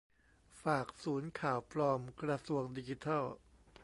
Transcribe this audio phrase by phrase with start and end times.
[0.63, 3.23] ฝากศูนย์ข่าวปลอมกระทรวงดิจิทัล